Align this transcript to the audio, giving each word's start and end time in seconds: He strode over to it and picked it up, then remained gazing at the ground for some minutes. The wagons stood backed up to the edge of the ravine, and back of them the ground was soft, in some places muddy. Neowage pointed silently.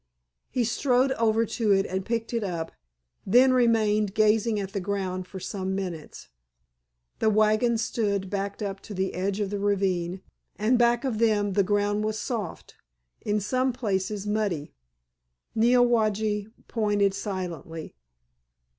He 0.49 0.63
strode 0.63 1.11
over 1.11 1.45
to 1.45 1.71
it 1.71 1.85
and 1.85 2.03
picked 2.03 2.33
it 2.33 2.43
up, 2.43 2.71
then 3.23 3.53
remained 3.53 4.15
gazing 4.15 4.59
at 4.59 4.73
the 4.73 4.79
ground 4.79 5.27
for 5.27 5.39
some 5.39 5.75
minutes. 5.75 6.29
The 7.19 7.29
wagons 7.29 7.83
stood 7.83 8.27
backed 8.27 8.63
up 8.63 8.79
to 8.79 8.95
the 8.95 9.13
edge 9.13 9.39
of 9.39 9.51
the 9.51 9.59
ravine, 9.59 10.23
and 10.55 10.79
back 10.79 11.03
of 11.03 11.19
them 11.19 11.53
the 11.53 11.61
ground 11.61 12.03
was 12.03 12.17
soft, 12.17 12.73
in 13.21 13.39
some 13.39 13.73
places 13.73 14.25
muddy. 14.25 14.73
Neowage 15.55 16.49
pointed 16.67 17.13
silently. 17.13 17.93